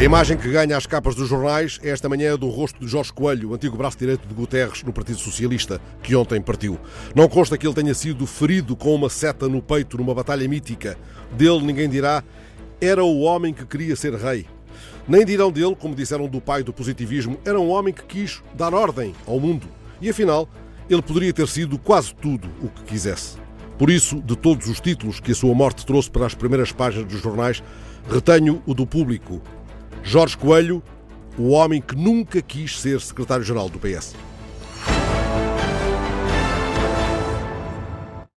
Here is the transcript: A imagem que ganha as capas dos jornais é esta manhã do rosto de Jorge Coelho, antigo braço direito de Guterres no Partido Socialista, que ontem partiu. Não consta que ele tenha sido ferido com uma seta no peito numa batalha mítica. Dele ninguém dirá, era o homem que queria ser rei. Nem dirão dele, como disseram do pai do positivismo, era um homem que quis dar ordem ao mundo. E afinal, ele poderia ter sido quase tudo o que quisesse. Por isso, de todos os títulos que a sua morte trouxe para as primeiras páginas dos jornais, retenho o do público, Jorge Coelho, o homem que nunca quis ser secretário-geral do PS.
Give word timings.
A 0.00 0.02
imagem 0.02 0.38
que 0.38 0.50
ganha 0.50 0.78
as 0.78 0.86
capas 0.86 1.14
dos 1.14 1.28
jornais 1.28 1.78
é 1.82 1.90
esta 1.90 2.08
manhã 2.08 2.34
do 2.34 2.48
rosto 2.48 2.80
de 2.80 2.88
Jorge 2.88 3.12
Coelho, 3.12 3.52
antigo 3.52 3.76
braço 3.76 3.98
direito 3.98 4.26
de 4.26 4.32
Guterres 4.32 4.82
no 4.82 4.94
Partido 4.94 5.18
Socialista, 5.18 5.78
que 6.02 6.16
ontem 6.16 6.40
partiu. 6.40 6.80
Não 7.14 7.28
consta 7.28 7.58
que 7.58 7.66
ele 7.66 7.74
tenha 7.74 7.92
sido 7.92 8.26
ferido 8.26 8.74
com 8.74 8.94
uma 8.94 9.10
seta 9.10 9.46
no 9.46 9.60
peito 9.60 9.98
numa 9.98 10.14
batalha 10.14 10.48
mítica. 10.48 10.96
Dele 11.32 11.60
ninguém 11.66 11.86
dirá, 11.86 12.24
era 12.80 13.04
o 13.04 13.20
homem 13.20 13.52
que 13.52 13.66
queria 13.66 13.94
ser 13.94 14.14
rei. 14.14 14.46
Nem 15.06 15.22
dirão 15.22 15.52
dele, 15.52 15.76
como 15.78 15.94
disseram 15.94 16.26
do 16.28 16.40
pai 16.40 16.62
do 16.62 16.72
positivismo, 16.72 17.38
era 17.44 17.60
um 17.60 17.68
homem 17.68 17.92
que 17.92 18.04
quis 18.04 18.42
dar 18.54 18.72
ordem 18.72 19.14
ao 19.26 19.38
mundo. 19.38 19.68
E 20.00 20.08
afinal, 20.08 20.48
ele 20.88 21.02
poderia 21.02 21.34
ter 21.34 21.46
sido 21.46 21.78
quase 21.78 22.14
tudo 22.14 22.48
o 22.62 22.70
que 22.70 22.84
quisesse. 22.84 23.36
Por 23.76 23.90
isso, 23.90 24.18
de 24.22 24.34
todos 24.34 24.66
os 24.66 24.80
títulos 24.80 25.20
que 25.20 25.32
a 25.32 25.34
sua 25.34 25.54
morte 25.54 25.84
trouxe 25.84 26.10
para 26.10 26.24
as 26.24 26.34
primeiras 26.34 26.72
páginas 26.72 27.06
dos 27.06 27.20
jornais, 27.20 27.62
retenho 28.08 28.62
o 28.66 28.72
do 28.72 28.86
público, 28.86 29.42
Jorge 30.10 30.36
Coelho, 30.36 30.82
o 31.38 31.50
homem 31.50 31.80
que 31.80 31.94
nunca 31.94 32.42
quis 32.42 32.80
ser 32.80 33.00
secretário-geral 33.00 33.68
do 33.68 33.78
PS. 33.78 34.16